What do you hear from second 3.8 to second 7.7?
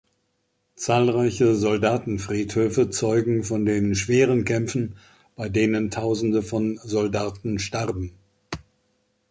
schweren Kämpfen, bei denen Tausende von Soldaten